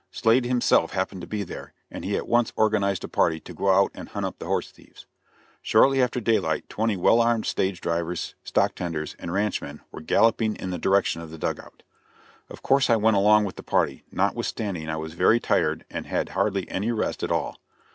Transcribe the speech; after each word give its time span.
Slade 0.09 0.45
himself 0.45 0.93
happened 0.93 1.21
to 1.21 1.27
be 1.27 1.43
there, 1.43 1.73
and 1.91 2.03
he 2.03 2.17
at 2.17 2.27
once 2.27 2.51
organized 2.55 3.03
a 3.03 3.07
party 3.07 3.39
to 3.41 3.53
go 3.53 3.69
out 3.69 3.91
and 3.93 4.09
hunt 4.09 4.25
up 4.25 4.39
the 4.39 4.47
horse 4.47 4.71
thieves. 4.71 5.05
Shortly 5.61 6.01
after 6.01 6.19
daylight 6.19 6.67
twenty 6.69 6.97
well 6.97 7.21
armed 7.21 7.45
stage 7.45 7.79
drivers, 7.81 8.33
stock 8.43 8.73
tenders 8.73 9.15
and 9.19 9.31
ranchmen 9.31 9.81
were 9.91 10.01
galloping 10.01 10.55
in 10.55 10.71
the 10.71 10.79
direction 10.79 11.21
of 11.21 11.29
the 11.29 11.37
dug 11.37 11.59
out. 11.59 11.83
Of 12.49 12.63
course 12.63 12.89
I 12.89 12.95
went 12.95 13.17
along 13.17 13.43
with 13.45 13.57
the 13.57 13.61
party, 13.61 14.03
notwithstanding 14.11 14.89
I 14.89 14.97
was 14.97 15.13
very 15.13 15.39
tired 15.39 15.85
and 15.91 16.07
had 16.07 16.29
had 16.29 16.29
hardly 16.29 16.67
any 16.67 16.91
rest 16.91 17.21
at 17.21 17.29
all. 17.29 17.59